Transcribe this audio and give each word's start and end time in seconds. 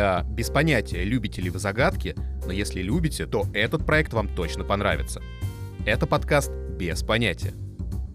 Я 0.00 0.24
без 0.30 0.48
понятия, 0.48 1.04
любите 1.04 1.42
ли 1.42 1.50
вы 1.50 1.58
загадки, 1.58 2.16
но 2.46 2.52
если 2.54 2.80
любите, 2.80 3.26
то 3.26 3.44
этот 3.52 3.84
проект 3.84 4.14
вам 4.14 4.34
точно 4.34 4.64
понравится. 4.64 5.20
Это 5.84 6.06
подкаст 6.06 6.50
«Без 6.50 7.02
понятия». 7.02 7.52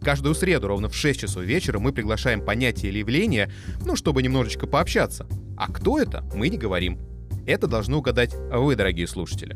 Каждую 0.02 0.34
среду 0.34 0.68
ровно 0.68 0.89
в 0.89 0.96
6 0.96 1.20
часов 1.20 1.43
вечера 1.43 1.78
мы 1.78 1.93
приглашаем 1.93 2.43
понятие 2.43 2.92
или 2.92 2.98
явление, 2.98 3.52
ну, 3.86 3.96
чтобы 3.96 4.24
немножечко 4.24 4.66
пообщаться. 4.66 5.28
А 5.57 5.71
кто 5.71 6.00
это, 6.00 6.24
мы 6.34 6.50
не 6.50 6.57
говорим. 6.57 6.98
Это 7.46 7.68
должны 7.68 7.97
угадать 7.97 8.33
вы, 8.33 8.75
дорогие 8.75 9.06
слушатели. 9.06 9.56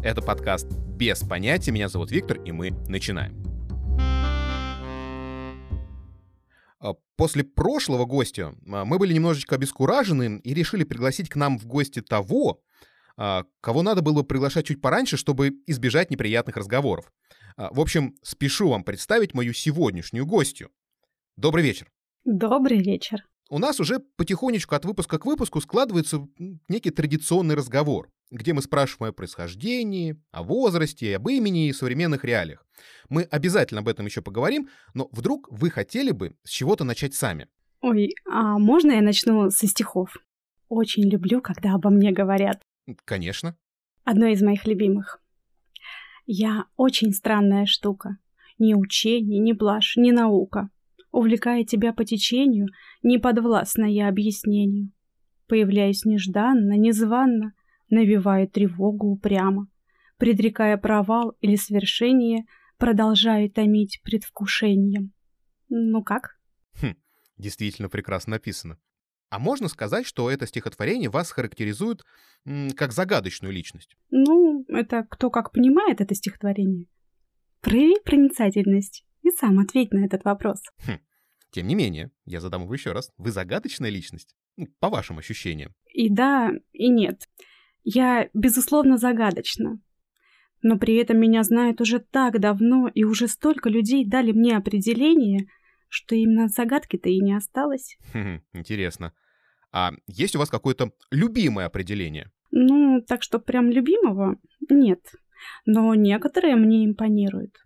Это 0.00 0.22
подкаст 0.22 0.68
«Без 0.70 1.22
понятия». 1.22 1.72
Меня 1.72 1.88
зовут 1.88 2.12
Виктор, 2.12 2.38
и 2.38 2.52
мы 2.52 2.70
начинаем. 2.86 3.43
После 7.16 7.44
прошлого 7.44 8.04
гостя 8.04 8.54
а, 8.70 8.84
мы 8.84 8.98
были 8.98 9.12
немножечко 9.14 9.54
обескуражены 9.54 10.40
и 10.42 10.54
решили 10.54 10.84
пригласить 10.84 11.28
к 11.28 11.36
нам 11.36 11.58
в 11.58 11.66
гости 11.66 12.02
того, 12.02 12.60
а, 13.16 13.44
кого 13.60 13.82
надо 13.82 14.02
было 14.02 14.22
бы 14.22 14.24
приглашать 14.24 14.66
чуть 14.66 14.80
пораньше, 14.80 15.16
чтобы 15.16 15.52
избежать 15.66 16.10
неприятных 16.10 16.56
разговоров. 16.56 17.12
В 17.56 17.80
общем, 17.80 18.16
спешу 18.22 18.68
вам 18.68 18.82
представить 18.82 19.32
мою 19.32 19.52
сегодняшнюю 19.52 20.26
гостью. 20.26 20.70
Добрый 21.36 21.62
вечер. 21.62 21.88
Добрый 22.24 22.82
вечер. 22.82 23.24
У 23.54 23.58
нас 23.60 23.78
уже 23.78 24.00
потихонечку 24.16 24.74
от 24.74 24.84
выпуска 24.84 25.16
к 25.16 25.26
выпуску 25.26 25.60
складывается 25.60 26.26
некий 26.68 26.90
традиционный 26.90 27.54
разговор 27.54 28.10
где 28.30 28.52
мы 28.52 28.62
спрашиваем 28.62 29.10
о 29.10 29.14
происхождении, 29.14 30.16
о 30.32 30.42
возрасте, 30.42 31.14
об 31.14 31.28
имени 31.28 31.68
и 31.68 31.72
современных 31.72 32.24
реалиях. 32.24 32.66
Мы 33.08 33.22
обязательно 33.22 33.82
об 33.82 33.86
этом 33.86 34.06
еще 34.06 34.22
поговорим, 34.22 34.68
но 34.92 35.08
вдруг 35.12 35.46
вы 35.52 35.70
хотели 35.70 36.10
бы 36.10 36.34
с 36.42 36.50
чего-то 36.50 36.82
начать 36.82 37.14
сами? 37.14 37.46
Ой, 37.80 38.16
а 38.28 38.58
можно 38.58 38.90
я 38.90 39.02
начну 39.02 39.50
со 39.50 39.68
стихов? 39.68 40.16
Очень 40.68 41.08
люблю, 41.08 41.40
когда 41.40 41.74
обо 41.74 41.90
мне 41.90 42.10
говорят. 42.10 42.60
Конечно. 43.04 43.56
Одно 44.02 44.26
из 44.26 44.42
моих 44.42 44.66
любимых. 44.66 45.22
Я 46.26 46.64
очень 46.76 47.12
странная 47.12 47.66
штука. 47.66 48.16
Ни 48.58 48.74
учение, 48.74 49.38
ни 49.38 49.52
блажь, 49.52 49.94
ни 49.96 50.10
наука. 50.10 50.70
Увлекая 51.14 51.62
тебя 51.62 51.92
по 51.92 52.04
течению, 52.04 52.66
не 53.04 53.18
подвластна 53.18 53.84
я 53.84 54.08
объяснению. 54.08 54.90
Появляюсь 55.46 56.04
нежданно, 56.04 56.72
незванно— 56.76 57.52
навевают 57.88 58.50
тревогу 58.50 59.12
упрямо, 59.12 59.68
предрекая 60.18 60.76
провал 60.76 61.36
или 61.40 61.54
свершение, 61.54 62.46
продолжая 62.78 63.48
томить 63.48 64.00
предвкушением. 64.02 65.12
Ну 65.68 66.02
как? 66.02 66.36
Хм, 66.82 66.96
действительно 67.38 67.88
прекрасно 67.88 68.32
написано. 68.32 68.76
А 69.30 69.38
можно 69.38 69.68
сказать, 69.68 70.06
что 70.06 70.28
это 70.28 70.48
стихотворение 70.48 71.10
вас 71.10 71.30
характеризует 71.30 72.02
м, 72.44 72.72
как 72.72 72.90
загадочную 72.90 73.54
личность? 73.54 73.96
Ну, 74.10 74.64
это 74.66 75.06
кто 75.08 75.30
как 75.30 75.52
понимает 75.52 76.00
это 76.00 76.16
стихотворение. 76.16 76.86
Прояви 77.60 78.00
проницательность 78.04 79.04
и 79.24 79.30
сам 79.30 79.58
ответь 79.58 79.92
на 79.92 80.04
этот 80.04 80.24
вопрос. 80.24 80.62
Хм. 80.86 81.00
Тем 81.50 81.66
не 81.66 81.74
менее, 81.74 82.10
я 82.24 82.40
задам 82.40 82.62
его 82.62 82.74
еще 82.74 82.92
раз. 82.92 83.10
Вы 83.16 83.30
загадочная 83.30 83.90
личность? 83.90 84.36
Ну, 84.56 84.68
по 84.80 84.90
вашим 84.90 85.18
ощущениям. 85.18 85.72
И 85.92 86.08
да, 86.08 86.52
и 86.72 86.88
нет. 86.88 87.28
Я, 87.82 88.28
безусловно, 88.34 88.98
загадочна. 88.98 89.80
Но 90.62 90.78
при 90.78 90.96
этом 90.96 91.18
меня 91.18 91.42
знают 91.42 91.80
уже 91.80 91.98
так 91.98 92.38
давно, 92.40 92.88
и 92.88 93.04
уже 93.04 93.28
столько 93.28 93.68
людей 93.68 94.06
дали 94.06 94.32
мне 94.32 94.56
определение, 94.56 95.46
что 95.88 96.14
именно 96.14 96.48
загадки-то 96.48 97.08
и 97.08 97.20
не 97.20 97.34
осталось. 97.34 97.96
Хм, 98.12 98.42
интересно. 98.52 99.12
А 99.72 99.92
есть 100.06 100.36
у 100.36 100.38
вас 100.38 100.50
какое-то 100.50 100.92
любимое 101.10 101.66
определение? 101.66 102.30
Ну, 102.50 103.02
так 103.06 103.22
что 103.22 103.38
прям 103.38 103.70
любимого 103.70 104.36
нет. 104.68 105.00
Но 105.66 105.94
некоторые 105.94 106.56
мне 106.56 106.84
импонируют. 106.84 107.63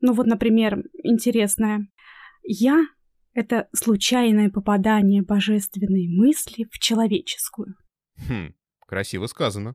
Ну 0.00 0.12
вот, 0.12 0.26
например, 0.26 0.84
интересное. 1.02 1.88
Я— 2.42 2.86
это 3.34 3.68
случайное 3.72 4.50
попадание 4.50 5.22
божественной 5.22 6.06
мысли 6.08 6.66
в 6.70 6.78
человеческую. 6.78 7.74
Хм, 8.28 8.54
Красиво 8.86 9.26
сказано. 9.26 9.74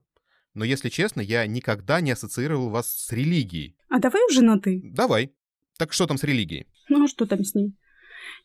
Но, 0.54 0.66
если 0.66 0.90
честно, 0.90 1.22
я 1.22 1.46
никогда 1.48 2.02
не 2.02 2.12
ассоциировал 2.12 2.70
вас 2.70 2.90
с 2.90 3.12
религией. 3.12 3.78
А 3.90 4.00
давай 4.00 4.22
уже 4.30 4.42
на 4.42 4.60
«ты». 4.60 4.82
Давай. 4.84 5.34
Так 5.78 5.94
что 5.94 6.08
там 6.08 6.18
с 6.18 6.24
религией? 6.24 6.68
Ну, 6.90 7.04
а 7.04 7.08
что 7.08 7.26
там 7.26 7.44
с 7.44 7.56
ней? 7.56 7.74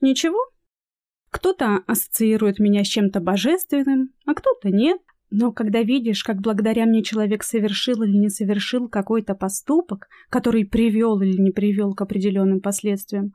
Ничего. 0.01 0.39
Кто-то 1.31 1.79
ассоциирует 1.87 2.59
меня 2.59 2.85
с 2.85 2.89
чем-то 2.89 3.21
божественным, 3.21 4.13
а 4.25 4.35
кто-то 4.35 4.71
нет. 4.71 5.01
Но 5.39 5.53
когда 5.53 5.83
видишь, 5.83 6.25
как 6.25 6.41
благодаря 6.41 6.87
мне 6.87 7.03
человек 7.03 7.43
совершил 7.43 8.03
или 8.03 8.17
не 8.17 8.31
совершил 8.31 8.89
какой-то 8.89 9.35
поступок, 9.35 10.09
который 10.31 10.65
привел 10.65 11.21
или 11.21 11.37
не 11.39 11.51
привел 11.51 11.95
к 11.95 12.01
определенным 12.01 12.63
последствиям, 12.63 13.35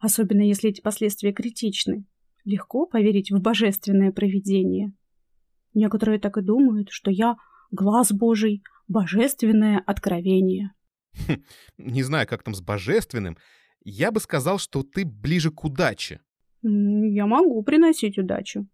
особенно 0.00 0.42
если 0.42 0.70
эти 0.70 0.80
последствия 0.80 1.32
критичны, 1.32 2.04
легко 2.44 2.86
поверить 2.86 3.30
в 3.30 3.40
божественное 3.40 4.10
провидение. 4.10 4.92
Некоторые 5.72 6.18
так 6.18 6.36
и 6.36 6.42
думают, 6.42 6.88
что 6.90 7.12
я 7.12 7.36
глаз 7.70 8.10
Божий, 8.10 8.64
божественное 8.88 9.80
откровение. 9.86 10.72
Хм, 11.28 11.44
не 11.78 12.02
знаю, 12.02 12.26
как 12.26 12.42
там 12.42 12.54
с 12.54 12.60
божественным. 12.60 13.36
Я 13.84 14.10
бы 14.10 14.18
сказал, 14.18 14.58
что 14.58 14.82
ты 14.82 15.04
ближе 15.04 15.52
к 15.52 15.62
удаче. 15.62 16.18
Я 16.62 17.26
могу 17.28 17.62
приносить 17.62 18.18
удачу. 18.18 18.66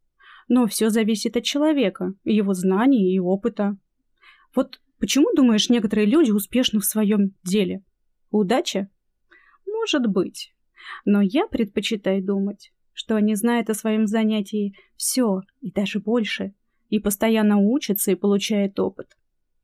Но 0.55 0.67
все 0.67 0.91
зависит 0.91 1.39
от 1.39 1.45
человека, 1.45 2.13
его 2.25 2.53
знаний 2.53 3.15
и 3.15 3.19
опыта. 3.19 3.79
Вот 4.55 4.83
почему, 4.99 5.33
думаешь, 5.35 5.71
некоторые 5.71 6.07
люди 6.07 6.31
успешны 6.31 6.79
в 6.79 6.85
своем 6.85 7.35
деле? 7.43 7.83
Удача? 8.31 8.91
Может 9.67 10.09
быть. 10.09 10.55
Но 11.07 11.23
я 11.23 11.47
предпочитаю 11.47 12.23
думать, 12.23 12.75
что 12.93 13.17
они 13.17 13.35
знают 13.35 13.71
о 13.71 13.75
своем 13.75 14.07
занятии 14.07 14.75
все 14.95 15.41
и 15.63 15.73
даже 15.73 16.01
больше, 16.01 16.53
и 16.91 16.99
постоянно 16.99 17.57
учатся 17.57 18.13
и 18.13 18.15
получают 18.15 18.79
опыт. 18.79 19.17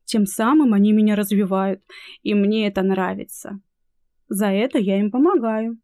Тем 0.05 0.25
самым 0.25 0.73
они 0.73 0.91
меня 0.91 1.15
развивают, 1.15 1.83
и 2.23 2.33
мне 2.33 2.65
это 2.65 2.81
нравится. 2.81 3.61
За 4.27 4.47
это 4.47 4.79
я 4.79 4.99
им 4.99 5.11
помогаю. 5.11 5.77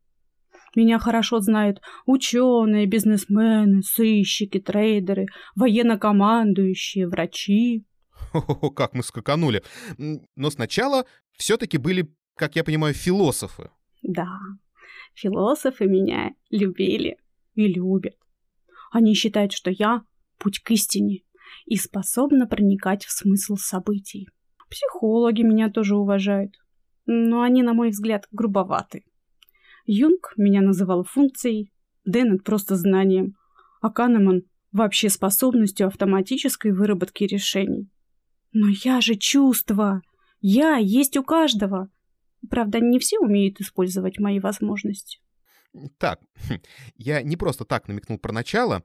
Меня 0.75 0.99
хорошо 0.99 1.39
знают 1.39 1.81
ученые, 2.05 2.85
бизнесмены, 2.85 3.81
сыщики, 3.81 4.59
трейдеры, 4.59 5.27
военно-командующие, 5.55 7.07
врачи. 7.07 7.85
О, 8.33 8.69
как 8.69 8.93
мы 8.93 9.01
скаканули. 9.01 9.63
Но 9.97 10.49
сначала 10.49 11.05
все-таки 11.37 11.77
были, 11.77 12.13
как 12.35 12.55
я 12.57 12.63
понимаю, 12.63 12.93
философы. 12.93 13.69
Да, 14.03 14.37
философы 15.13 15.85
меня 15.85 16.31
любили 16.49 17.17
и 17.55 17.67
любят. 17.67 18.15
Они 18.91 19.13
считают, 19.13 19.53
что 19.53 19.71
я— 19.71 20.03
путь 20.37 20.59
к 20.59 20.71
истине, 20.71 21.21
и 21.65 21.77
способна 21.77 22.47
проникать 22.47 23.05
в 23.05 23.11
смысл 23.11 23.55
событий. 23.55 24.27
Психологи 24.69 25.41
меня 25.41 25.69
тоже 25.69 25.95
уважают, 25.95 26.53
но 27.05 27.41
они, 27.41 27.63
на 27.63 27.73
мой 27.73 27.89
взгляд, 27.89 28.27
грубоваты. 28.31 29.05
Юнг 29.85 30.33
меня 30.37 30.61
называл 30.61 31.03
функцией, 31.03 31.71
Деннет 32.05 32.43
просто 32.43 32.75
знанием, 32.75 33.35
а 33.81 33.89
Канеман 33.89 34.43
вообще 34.71 35.09
способностью 35.09 35.87
автоматической 35.87 36.71
выработки 36.71 37.23
решений. 37.23 37.89
Но 38.51 38.67
я 38.69 39.01
же 39.01 39.15
чувство! 39.15 40.01
Я 40.39 40.77
есть 40.77 41.17
у 41.17 41.23
каждого! 41.23 41.89
Правда, 42.49 42.79
не 42.79 42.99
все 42.99 43.19
умеют 43.19 43.59
использовать 43.59 44.19
мои 44.19 44.39
возможности. 44.39 45.19
Так, 45.97 46.21
я 46.95 47.23
не 47.23 47.37
просто 47.37 47.65
так 47.65 47.87
намекнул 47.87 48.19
про 48.19 48.31
начало. 48.31 48.83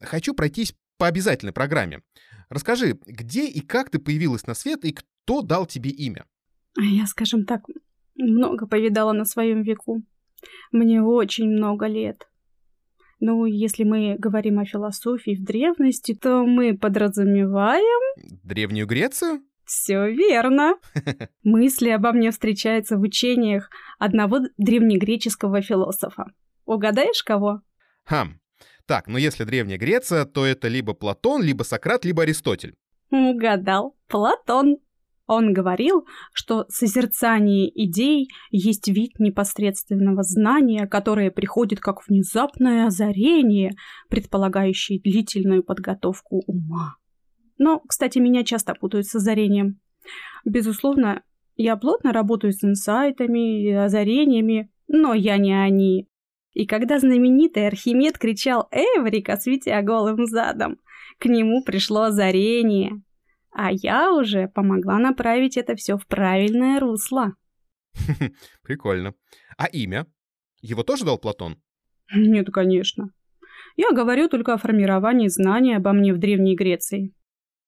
Хочу 0.00 0.34
пройтись 0.34 0.74
по 0.98 1.06
обязательной 1.06 1.52
программе. 1.52 2.02
Расскажи, 2.50 2.98
где 3.06 3.46
и 3.46 3.60
как 3.60 3.90
ты 3.90 3.98
появилась 3.98 4.46
на 4.46 4.54
свет 4.54 4.84
и 4.84 4.92
кто 4.92 5.40
дал 5.40 5.66
тебе 5.66 5.90
имя? 5.90 6.26
Я, 6.76 7.06
скажем 7.06 7.46
так, 7.46 7.62
много 8.14 8.66
повидала 8.66 9.12
на 9.12 9.24
своем 9.24 9.62
веку. 9.62 10.02
Мне 10.72 11.02
очень 11.02 11.48
много 11.48 11.86
лет. 11.86 12.28
Ну, 13.20 13.46
если 13.46 13.84
мы 13.84 14.16
говорим 14.18 14.58
о 14.58 14.64
философии 14.64 15.34
в 15.34 15.44
древности, 15.44 16.14
то 16.14 16.44
мы 16.44 16.76
подразумеваем... 16.76 18.40
Древнюю 18.42 18.86
Грецию? 18.86 19.42
Все 19.64 20.10
верно. 20.10 20.74
Мысли 21.42 21.88
обо 21.88 22.12
мне 22.12 22.30
встречаются 22.30 22.98
в 22.98 23.00
учениях 23.00 23.70
одного 23.98 24.40
древнегреческого 24.58 25.62
философа. 25.62 26.26
Угадаешь, 26.66 27.22
кого? 27.22 27.62
Хм, 28.04 28.38
так, 28.86 29.06
но 29.06 29.16
если 29.16 29.44
Древняя 29.44 29.78
Греция, 29.78 30.26
то 30.26 30.44
это 30.44 30.68
либо 30.68 30.92
Платон, 30.92 31.42
либо 31.42 31.62
Сократ, 31.62 32.04
либо 32.04 32.22
Аристотель. 32.22 32.74
Угадал. 33.10 33.96
Платон. 34.08 34.76
Он 35.26 35.54
говорил, 35.54 36.06
что 36.32 36.66
созерцание 36.68 37.68
идей 37.74 38.28
есть 38.50 38.88
вид 38.88 39.12
непосредственного 39.18 40.22
знания, 40.22 40.86
которое 40.86 41.30
приходит 41.30 41.80
как 41.80 42.06
внезапное 42.06 42.86
озарение, 42.86 43.72
предполагающее 44.10 45.00
длительную 45.00 45.62
подготовку 45.62 46.42
ума. 46.46 46.96
Но, 47.56 47.80
кстати, 47.80 48.18
меня 48.18 48.44
часто 48.44 48.74
путают 48.74 49.06
с 49.06 49.14
озарением. 49.14 49.80
Безусловно, 50.44 51.22
я 51.56 51.76
плотно 51.76 52.12
работаю 52.12 52.52
с 52.52 52.62
инсайтами 52.62 53.62
и 53.62 53.70
озарениями, 53.70 54.70
но 54.88 55.14
я 55.14 55.38
не 55.38 55.54
они. 55.54 56.08
И 56.52 56.66
когда 56.66 56.98
знаменитый 56.98 57.66
Архимед 57.66 58.18
кричал 58.18 58.68
«Эврика!», 58.70 59.36
светя 59.36 59.80
голым 59.82 60.26
задом, 60.26 60.78
к 61.18 61.26
нему 61.26 61.64
пришло 61.64 62.02
озарение. 62.02 63.02
А 63.56 63.70
я 63.70 64.12
уже 64.12 64.48
помогла 64.48 64.98
направить 64.98 65.56
это 65.56 65.76
все 65.76 65.96
в 65.96 66.06
правильное 66.08 66.80
русло. 66.80 67.34
Прикольно. 68.62 69.14
А 69.56 69.66
имя? 69.66 70.06
Его 70.60 70.82
тоже 70.82 71.04
дал 71.04 71.18
Платон? 71.18 71.62
Нет, 72.12 72.48
конечно. 72.52 73.10
Я 73.76 73.92
говорю 73.92 74.28
только 74.28 74.54
о 74.54 74.58
формировании 74.58 75.28
знаний 75.28 75.74
обо 75.74 75.92
мне 75.92 76.12
в 76.12 76.18
Древней 76.18 76.56
Греции. 76.56 77.14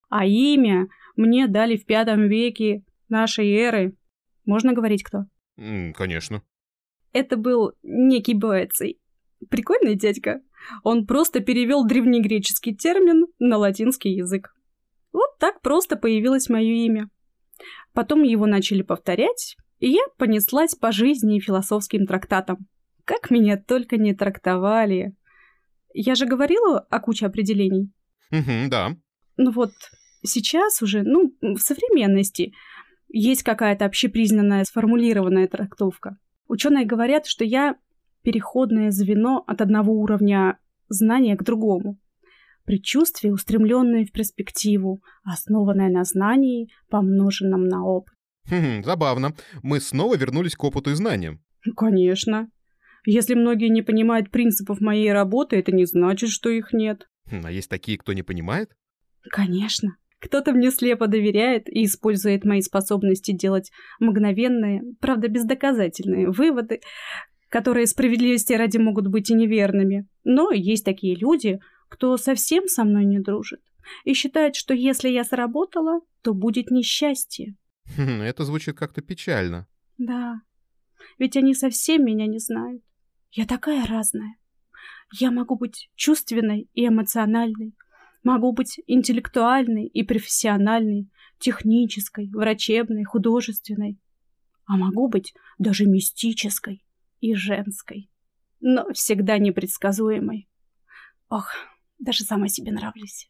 А 0.09 0.25
имя 0.25 0.89
мне 1.15 1.47
дали 1.47 1.77
в 1.77 1.85
пятом 1.85 2.27
веке 2.27 2.83
нашей 3.07 3.49
эры. 3.53 3.95
Можно 4.45 4.73
говорить 4.73 5.03
кто? 5.03 5.25
конечно. 5.95 6.43
Это 7.13 7.37
был 7.37 7.71
некий 7.81 8.33
Боэций. 8.33 8.99
Прикольный 9.49 9.95
дядька. 9.95 10.41
Он 10.83 11.07
просто 11.07 11.39
перевел 11.39 11.85
древнегреческий 11.87 12.75
термин 12.75 13.27
на 13.39 13.57
латинский 13.57 14.13
язык. 14.13 14.53
Вот 15.11 15.37
так 15.39 15.61
просто 15.61 15.95
появилось 15.95 16.49
мое 16.49 16.85
имя. 16.85 17.09
Потом 17.93 18.23
его 18.23 18.45
начали 18.45 18.81
повторять, 18.81 19.57
и 19.79 19.89
я 19.89 20.03
понеслась 20.17 20.75
по 20.75 20.91
жизни 20.91 21.37
и 21.37 21.41
философским 21.41 22.05
трактатам. 22.05 22.67
Как 23.05 23.31
меня 23.31 23.57
только 23.57 23.97
не 23.97 24.13
трактовали. 24.13 25.15
Я 25.93 26.15
же 26.15 26.25
говорила 26.25 26.79
о 26.79 26.99
куче 26.99 27.25
определений. 27.25 27.91
Угу, 28.31 28.69
да. 28.69 28.95
Ну 29.37 29.51
вот, 29.51 29.71
сейчас 30.23 30.81
уже, 30.81 31.03
ну, 31.03 31.33
в 31.41 31.59
современности 31.59 32.53
есть 33.07 33.43
какая-то 33.43 33.85
общепризнанная 33.85 34.63
сформулированная 34.65 35.47
трактовка. 35.47 36.17
Ученые 36.47 36.85
говорят, 36.85 37.25
что 37.25 37.43
я 37.43 37.75
переходное 38.23 38.91
звено 38.91 39.43
от 39.47 39.61
одного 39.61 39.93
уровня 39.93 40.59
знания 40.89 41.35
к 41.37 41.43
другому. 41.43 41.97
Предчувствие, 42.67 43.31
устремленное 43.31 44.05
в 44.05 44.11
перспективу, 44.11 45.01
основанное 45.23 45.89
на 45.89 46.03
знании, 46.03 46.67
помноженном 46.89 47.63
на 47.63 47.85
опыт. 47.85 48.13
Хм, 48.49 48.83
забавно. 48.83 49.33
Мы 49.63 49.79
снова 49.79 50.17
вернулись 50.17 50.57
к 50.57 50.63
опыту 50.65 50.91
и 50.91 50.93
знаниям. 50.93 51.41
Конечно. 51.77 52.49
Если 53.05 53.35
многие 53.35 53.69
не 53.69 53.83
понимают 53.83 54.31
принципов 54.31 54.81
моей 54.81 55.13
работы, 55.13 55.55
это 55.55 55.71
не 55.71 55.85
значит, 55.85 56.29
что 56.29 56.49
их 56.49 56.73
нет. 56.73 57.07
Хм, 57.31 57.43
а 57.45 57.51
есть 57.51 57.69
такие, 57.69 57.97
кто 57.97 58.11
не 58.11 58.21
понимает? 58.21 58.69
Конечно. 59.31 59.95
Кто-то 60.19 60.51
мне 60.51 60.69
слепо 60.69 61.07
доверяет 61.07 61.69
и 61.69 61.85
использует 61.85 62.43
мои 62.43 62.59
способности 62.59 63.31
делать 63.31 63.71
мгновенные, 64.01 64.81
правда 64.99 65.29
бездоказательные 65.29 66.31
выводы, 66.31 66.81
которые 67.47 67.87
справедливости 67.87 68.51
ради 68.51 68.77
могут 68.77 69.07
быть 69.07 69.29
и 69.29 69.35
неверными. 69.35 70.05
Но 70.25 70.51
есть 70.51 70.83
такие 70.83 71.15
люди, 71.15 71.59
кто 71.89 72.17
совсем 72.17 72.67
со 72.67 72.83
мной 72.83 73.05
не 73.05 73.19
дружит 73.19 73.61
и 74.03 74.13
считает, 74.13 74.55
что 74.55 74.73
если 74.73 75.09
я 75.09 75.23
сработала, 75.23 76.01
то 76.21 76.33
будет 76.33 76.71
несчастье. 76.71 77.55
Хм, 77.95 78.21
это 78.21 78.43
звучит 78.43 78.77
как-то 78.77 79.01
печально. 79.01 79.67
Да, 79.97 80.41
ведь 81.17 81.37
они 81.37 81.53
совсем 81.53 82.05
меня 82.05 82.27
не 82.27 82.39
знают. 82.39 82.83
Я 83.31 83.45
такая 83.45 83.85
разная. 83.85 84.37
Я 85.13 85.31
могу 85.31 85.55
быть 85.55 85.89
чувственной 85.95 86.69
и 86.73 86.87
эмоциональной, 86.87 87.75
Могу 88.27 88.51
быть 88.51 88.81
интеллектуальной 88.87 89.85
и 89.85 90.03
профессиональной, 90.03 91.09
технической, 91.39 92.29
врачебной, 92.29 93.05
художественной. 93.05 94.01
А 94.65 94.75
могу 94.75 95.07
быть 95.07 95.33
даже 95.57 95.85
мистической 95.85 96.83
и 97.21 97.35
женской. 97.35 98.11
Но 98.59 98.91
всегда 98.91 99.37
непредсказуемой. 99.37 100.49
Ох, 101.29 101.53
даже 101.99 102.23
сама 102.23 102.47
себе 102.47 102.71
нравлюсь. 102.71 103.29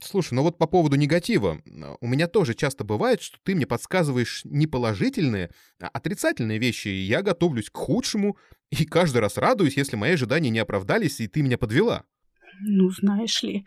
Слушай, 0.00 0.34
ну 0.34 0.42
вот 0.42 0.58
по 0.58 0.66
поводу 0.66 0.96
негатива. 0.96 1.60
У 2.00 2.06
меня 2.06 2.26
тоже 2.26 2.54
часто 2.54 2.84
бывает, 2.84 3.20
что 3.20 3.38
ты 3.42 3.54
мне 3.54 3.66
подсказываешь 3.66 4.42
не 4.44 4.66
положительные, 4.66 5.50
а 5.80 5.88
отрицательные 5.88 6.58
вещи, 6.58 6.88
и 6.88 7.02
я 7.02 7.22
готовлюсь 7.22 7.70
к 7.70 7.76
худшему, 7.76 8.36
и 8.70 8.84
каждый 8.84 9.18
раз 9.18 9.36
радуюсь, 9.36 9.76
если 9.76 9.96
мои 9.96 10.12
ожидания 10.12 10.50
не 10.50 10.58
оправдались, 10.58 11.20
и 11.20 11.28
ты 11.28 11.42
меня 11.42 11.58
подвела. 11.58 12.04
Ну, 12.60 12.90
знаешь 12.90 13.42
ли, 13.42 13.66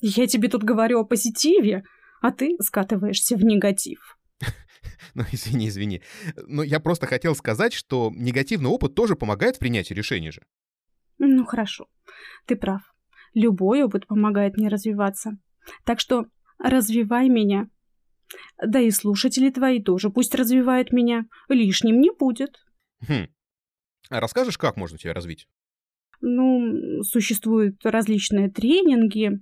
я 0.00 0.26
тебе 0.26 0.48
тут 0.48 0.64
говорю 0.64 1.00
о 1.00 1.04
позитиве, 1.04 1.84
а 2.20 2.30
ты 2.30 2.56
скатываешься 2.60 3.36
в 3.36 3.44
негатив. 3.44 4.18
Ну, 5.14 5.24
извини, 5.30 5.68
извини. 5.68 6.00
Но 6.46 6.62
я 6.62 6.80
просто 6.80 7.06
хотел 7.06 7.34
сказать, 7.34 7.74
что 7.74 8.10
негативный 8.14 8.70
опыт 8.70 8.94
тоже 8.94 9.14
помогает 9.14 9.56
в 9.56 9.58
принятии 9.58 9.92
решений 9.92 10.30
же. 10.30 10.42
Ну, 11.18 11.44
хорошо. 11.44 11.86
Ты 12.46 12.56
прав. 12.56 12.82
Любой 13.34 13.82
опыт 13.82 14.06
помогает 14.06 14.56
мне 14.56 14.68
развиваться. 14.68 15.38
Так 15.84 16.00
что 16.00 16.26
развивай 16.58 17.28
меня. 17.28 17.68
Да 18.64 18.80
и 18.80 18.90
слушатели 18.90 19.50
твои 19.50 19.82
тоже 19.82 20.10
пусть 20.10 20.34
развивают 20.34 20.92
меня. 20.92 21.26
Лишним 21.48 22.00
не 22.00 22.10
будет. 22.10 22.56
Хм. 23.06 23.28
А 24.10 24.20
расскажешь, 24.20 24.58
как 24.58 24.76
можно 24.76 24.98
тебя 24.98 25.14
развить? 25.14 25.48
Ну, 26.20 27.02
существуют 27.02 27.84
различные 27.84 28.50
тренинги. 28.50 29.40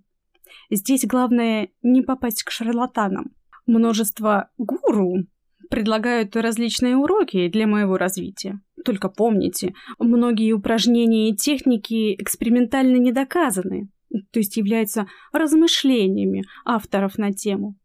Здесь 0.70 1.05
главное 1.05 1.69
не 1.82 2.02
попасть 2.02 2.43
к 2.43 2.50
шарлатанам. 2.50 3.34
Множество 3.67 4.50
гуру 4.58 5.26
предлагают 5.69 6.34
различные 6.37 6.96
уроки 6.96 7.49
для 7.49 7.67
моего 7.67 7.96
развития. 7.96 8.61
Только 8.85 9.09
помните, 9.09 9.75
многие 9.99 10.53
упражнения 10.53 11.31
и 11.31 11.37
техники 11.37 12.15
экспериментально 12.15 12.97
не 12.97 13.12
доказаны, 13.12 13.88
то 14.31 14.38
есть 14.38 14.56
являются 14.56 15.06
размышлениями 15.32 16.44
авторов 16.65 17.19
на 17.19 17.32
тему. 17.32 17.77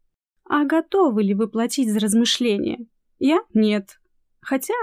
А 0.48 0.64
готовы 0.64 1.22
ли 1.22 1.34
вы 1.34 1.48
платить 1.48 1.92
за 1.92 1.98
размышления? 1.98 2.86
Я– 3.18 3.40
нет. 3.54 3.98
Хотя 4.40 4.74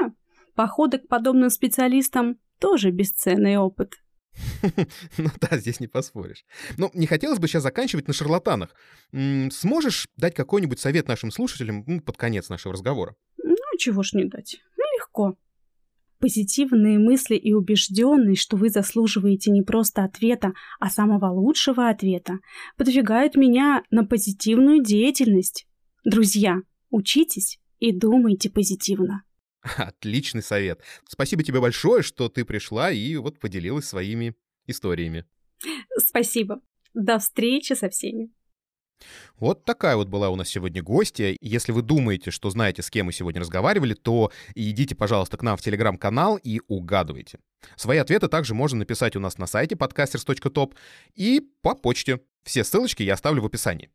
походы 0.56 0.98
к 0.98 1.08
подобным 1.08 1.50
специалистам 1.50 2.38
тоже 2.60 2.92
бесценный 2.92 3.58
опыт. 3.58 3.94
Ну 5.18 5.30
да, 5.40 5.58
здесь 5.58 5.80
не 5.80 5.88
поспоришь. 5.88 6.46
Но 6.78 6.90
не 6.94 7.06
хотелось 7.06 7.40
бы 7.40 7.48
сейчас 7.48 7.64
заканчивать 7.64 8.08
на 8.08 8.14
шарлатанах. 8.14 8.76
Сможешь 9.12 10.08
дать 10.18 10.34
какой-нибудь 10.34 10.80
совет 10.80 11.08
нашим 11.08 11.32
слушателям 11.32 12.02
под 12.02 12.18
конец 12.18 12.50
нашего 12.50 12.74
разговора? 12.74 13.16
Ну, 13.38 13.56
чего 13.78 14.04
ж 14.04 14.14
не 14.14 14.26
дать. 14.26 14.62
Легко. 14.96 15.38
Позитивные 16.24 17.00
мысли 17.00 17.36
и 17.36 17.52
убежденность, 17.52 18.42
что 18.42 18.56
вы 18.56 18.70
заслуживаете 18.70 19.52
не 19.52 19.62
просто 19.62 20.06
ответа, 20.06 20.54
а 20.80 20.90
самого 20.90 21.26
лучшего 21.26 21.90
ответа, 21.90 22.40
подвигают 22.78 23.36
меня 23.36 23.84
на 23.92 24.06
позитивную 24.06 24.82
деятельность. 24.82 25.68
Друзья, 26.06 26.60
учитесь 26.92 27.60
и 27.80 27.92
думайте 27.92 28.50
позитивно. 28.50 29.26
Отличный 29.76 30.42
совет. 30.42 30.80
Спасибо 31.10 31.44
тебе 31.44 31.60
большое, 31.60 32.04
что 32.04 32.30
ты 32.30 32.46
пришла 32.46 32.90
и 32.90 33.18
вот 33.18 33.38
поделилась 33.42 33.84
своими 33.84 34.34
историями. 34.66 35.26
Спасибо. 35.98 36.62
До 36.94 37.20
встречи 37.20 37.74
со 37.74 37.90
всеми. 37.90 38.32
Вот 39.38 39.66
такая 39.66 39.96
вот 39.96 40.08
была 40.08 40.30
у 40.30 40.36
нас 40.36 40.50
сегодня 40.50 40.82
гостья. 40.82 41.36
Если 41.42 41.72
вы 41.72 41.82
думаете, 41.82 42.32
что 42.32 42.50
знаете, 42.50 42.82
с 42.82 42.90
кем 42.90 43.08
мы 43.08 43.14
сегодня 43.14 43.42
разговаривали, 43.42 43.94
то 43.94 44.32
идите, 44.56 44.96
пожалуйста, 44.96 45.38
к 45.38 45.44
нам 45.44 45.58
в 45.58 45.62
телеграм-канал 45.62 46.38
и 46.38 46.62
угадывайте. 46.68 47.40
Свои 47.76 47.98
ответы 47.98 48.28
также 48.28 48.54
можно 48.54 48.80
написать 48.80 49.16
у 49.16 49.20
нас 49.20 49.38
на 49.38 49.48
сайте 49.48 49.76
podcasters.top 49.76 50.74
и 51.16 51.42
по 51.62 51.76
почте. 51.76 52.20
Все 52.44 52.64
ссылочки 52.64 53.04
я 53.04 53.14
оставлю 53.14 53.42
в 53.42 53.46
описании. 53.46 53.90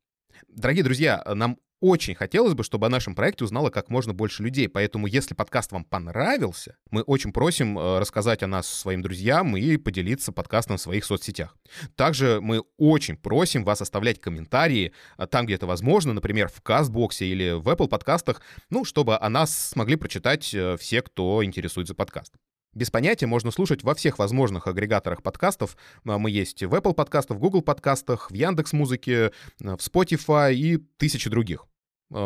Дорогие 0.48 0.84
друзья, 0.84 1.22
нам 1.34 1.58
очень 1.80 2.14
хотелось 2.14 2.54
бы, 2.54 2.64
чтобы 2.64 2.86
о 2.86 2.90
нашем 2.90 3.14
проекте 3.14 3.44
узнало 3.44 3.70
как 3.70 3.88
можно 3.88 4.12
больше 4.12 4.42
людей, 4.42 4.68
поэтому 4.68 5.06
если 5.06 5.34
подкаст 5.34 5.72
вам 5.72 5.84
понравился, 5.84 6.76
мы 6.90 7.02
очень 7.02 7.32
просим 7.32 7.78
э, 7.78 7.98
рассказать 7.98 8.42
о 8.42 8.46
нас 8.46 8.66
своим 8.66 9.02
друзьям 9.02 9.56
и 9.56 9.76
поделиться 9.76 10.32
подкастом 10.32 10.76
в 10.76 10.80
своих 10.80 11.04
соцсетях. 11.04 11.56
Также 11.94 12.40
мы 12.40 12.64
очень 12.76 13.16
просим 13.16 13.64
вас 13.64 13.80
оставлять 13.80 14.20
комментарии 14.20 14.92
э, 15.18 15.26
там, 15.26 15.46
где 15.46 15.54
это 15.54 15.66
возможно, 15.66 16.12
например, 16.12 16.48
в 16.48 16.60
Кастбоксе 16.62 17.26
или 17.26 17.52
в 17.52 17.68
Apple 17.68 17.88
подкастах, 17.88 18.42
ну, 18.70 18.84
чтобы 18.84 19.16
о 19.16 19.28
нас 19.28 19.56
смогли 19.56 19.96
прочитать 19.96 20.52
э, 20.54 20.76
все, 20.78 21.02
кто 21.02 21.44
интересуется 21.44 21.94
подкастом. 21.94 22.40
Без 22.74 22.90
понятия 22.90 23.26
можно 23.26 23.50
слушать 23.50 23.82
во 23.82 23.94
всех 23.94 24.18
возможных 24.18 24.66
агрегаторах 24.66 25.22
подкастов. 25.22 25.76
Мы 26.04 26.30
есть 26.30 26.62
в 26.62 26.74
Apple 26.74 26.94
подкастах, 26.94 27.38
в 27.38 27.40
Google 27.40 27.62
подкастах, 27.62 28.30
в 28.30 28.34
Яндекс 28.34 28.72
Музыке, 28.72 29.32
в 29.58 29.76
Spotify 29.76 30.54
и 30.54 30.76
тысячи 30.76 31.30
других. 31.30 31.66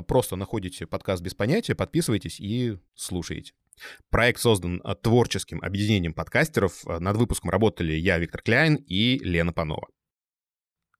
Просто 0.07 0.37
находите 0.37 0.87
подкаст 0.87 1.23
без 1.23 1.35
понятия, 1.35 1.75
подписывайтесь 1.75 2.41
и 2.41 2.79
слушаете. 2.95 3.53
Проект 4.11 4.41
создан 4.41 4.83
творческим 5.03 5.61
объединением 5.63 6.13
подкастеров. 6.13 6.85
Над 6.85 7.17
выпуском 7.17 7.51
работали 7.51 7.93
я, 7.93 8.19
Виктор 8.19 8.43
Кляйн 8.43 8.77
и 8.77 9.19
Лена 9.19 9.53
Панова. 9.53 9.89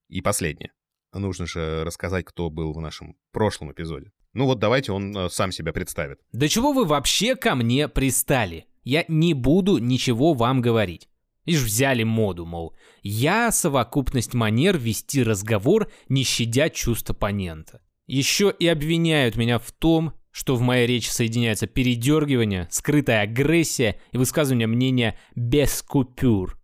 И 0.09 0.21
последнее. 0.21 0.73
нужно 1.13 1.45
же 1.45 1.83
рассказать, 1.83 2.25
кто 2.25 2.49
был 2.49 2.73
в 2.73 2.81
нашем 2.81 3.15
прошлом 3.31 3.71
эпизоде. 3.71 4.11
Ну 4.33 4.45
вот 4.45 4.59
давайте 4.59 4.91
он 4.91 5.15
э, 5.15 5.29
сам 5.29 5.51
себя 5.51 5.73
представит. 5.73 6.19
Да 6.31 6.47
чего 6.47 6.73
вы 6.73 6.85
вообще 6.85 7.35
ко 7.35 7.53
мне 7.53 7.87
пристали? 7.87 8.65
Я 8.83 9.05
не 9.07 9.33
буду 9.33 9.77
ничего 9.77 10.33
вам 10.33 10.61
говорить. 10.61 11.09
Лишь 11.45 11.61
взяли 11.61 12.03
моду, 12.03 12.45
мол, 12.45 12.73
я 13.01 13.51
совокупность 13.51 14.33
манер 14.33 14.77
вести 14.77 15.23
разговор, 15.23 15.91
не 16.07 16.23
щадя 16.23 16.69
чувств 16.69 17.09
оппонента. 17.09 17.81
Еще 18.07 18.53
и 18.57 18.67
обвиняют 18.67 19.35
меня 19.35 19.59
в 19.59 19.71
том, 19.71 20.13
что 20.31 20.55
в 20.55 20.61
моей 20.61 20.87
речи 20.87 21.09
соединяются 21.09 21.67
передергивание, 21.67 22.67
скрытая 22.71 23.21
агрессия 23.21 23.99
и 24.11 24.17
высказывание 24.17 24.67
мнения 24.67 25.17
без 25.35 25.81
купюр. 25.81 26.57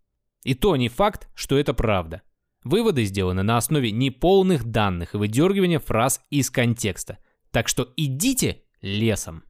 И 0.44 0.54
то 0.54 0.74
не 0.76 0.88
факт, 0.88 1.28
что 1.34 1.58
это 1.58 1.74
правда. 1.74 2.22
Выводы 2.64 3.04
сделаны 3.04 3.42
на 3.42 3.56
основе 3.56 3.90
неполных 3.90 4.64
данных 4.64 5.14
и 5.14 5.18
выдергивания 5.18 5.78
фраз 5.78 6.20
из 6.30 6.50
контекста. 6.50 7.18
Так 7.50 7.68
что 7.68 7.92
идите 7.96 8.62
лесом. 8.82 9.44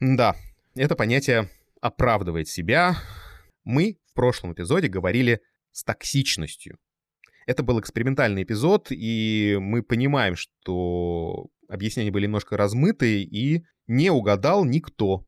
Да, 0.00 0.36
это 0.74 0.94
понятие 0.94 1.48
оправдывает 1.86 2.48
себя. 2.48 2.96
Мы 3.64 3.98
в 4.10 4.14
прошлом 4.14 4.52
эпизоде 4.52 4.88
говорили 4.88 5.40
с 5.72 5.84
токсичностью. 5.84 6.78
Это 7.46 7.62
был 7.62 7.78
экспериментальный 7.80 8.42
эпизод, 8.42 8.88
и 8.90 9.56
мы 9.60 9.82
понимаем, 9.82 10.34
что 10.34 11.48
объяснения 11.68 12.10
были 12.10 12.24
немножко 12.24 12.56
размытые, 12.56 13.22
и 13.22 13.64
не 13.86 14.10
угадал 14.10 14.64
никто. 14.64 15.26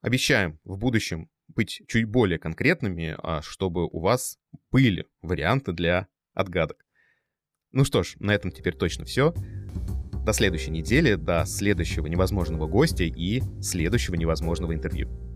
Обещаем 0.00 0.58
в 0.64 0.78
будущем 0.78 1.30
быть 1.48 1.82
чуть 1.86 2.06
более 2.06 2.38
конкретными, 2.38 3.14
а 3.22 3.42
чтобы 3.42 3.86
у 3.86 4.00
вас 4.00 4.38
были 4.72 5.06
варианты 5.20 5.72
для 5.72 6.08
отгадок. 6.34 6.84
Ну 7.70 7.84
что 7.84 8.02
ж, 8.02 8.16
на 8.18 8.34
этом 8.34 8.50
теперь 8.50 8.74
точно 8.74 9.04
все. 9.04 9.32
До 10.24 10.32
следующей 10.32 10.70
недели, 10.70 11.14
до 11.14 11.44
следующего 11.46 12.06
невозможного 12.06 12.66
гостя 12.66 13.04
и 13.04 13.42
следующего 13.60 14.16
невозможного 14.16 14.74
интервью. 14.74 15.31